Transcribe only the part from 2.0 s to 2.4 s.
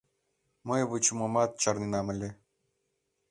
ыле.